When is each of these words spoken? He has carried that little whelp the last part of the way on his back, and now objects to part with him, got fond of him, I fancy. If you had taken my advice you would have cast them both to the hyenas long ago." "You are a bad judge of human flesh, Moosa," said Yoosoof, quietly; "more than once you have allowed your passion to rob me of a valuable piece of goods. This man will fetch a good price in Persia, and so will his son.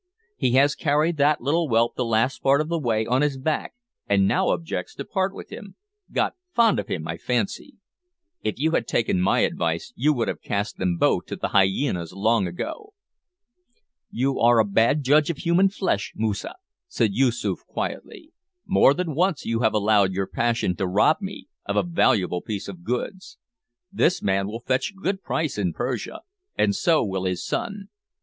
He 0.35 0.53
has 0.53 0.73
carried 0.73 1.17
that 1.17 1.41
little 1.41 1.67
whelp 1.69 1.95
the 1.95 2.03
last 2.03 2.41
part 2.41 2.59
of 2.59 2.69
the 2.69 2.79
way 2.79 3.05
on 3.05 3.21
his 3.21 3.37
back, 3.37 3.75
and 4.07 4.27
now 4.27 4.49
objects 4.49 4.95
to 4.95 5.05
part 5.05 5.31
with 5.31 5.51
him, 5.51 5.75
got 6.11 6.33
fond 6.55 6.79
of 6.79 6.87
him, 6.87 7.07
I 7.07 7.17
fancy. 7.17 7.75
If 8.41 8.57
you 8.57 8.71
had 8.71 8.87
taken 8.87 9.21
my 9.21 9.41
advice 9.41 9.93
you 9.95 10.11
would 10.13 10.27
have 10.27 10.41
cast 10.41 10.77
them 10.79 10.97
both 10.97 11.27
to 11.27 11.35
the 11.35 11.49
hyenas 11.49 12.13
long 12.13 12.47
ago." 12.47 12.95
"You 14.09 14.39
are 14.39 14.57
a 14.57 14.65
bad 14.65 15.03
judge 15.03 15.29
of 15.29 15.37
human 15.37 15.69
flesh, 15.69 16.13
Moosa," 16.15 16.55
said 16.87 17.11
Yoosoof, 17.13 17.59
quietly; 17.67 18.31
"more 18.65 18.95
than 18.95 19.13
once 19.13 19.45
you 19.45 19.59
have 19.59 19.75
allowed 19.75 20.13
your 20.13 20.25
passion 20.25 20.75
to 20.77 20.87
rob 20.87 21.17
me 21.21 21.47
of 21.67 21.75
a 21.75 21.83
valuable 21.83 22.41
piece 22.41 22.67
of 22.67 22.83
goods. 22.83 23.37
This 23.91 24.23
man 24.23 24.47
will 24.47 24.61
fetch 24.61 24.89
a 24.89 24.95
good 24.99 25.21
price 25.21 25.59
in 25.59 25.73
Persia, 25.73 26.21
and 26.57 26.75
so 26.75 27.03
will 27.03 27.25
his 27.25 27.45
son. 27.45 27.89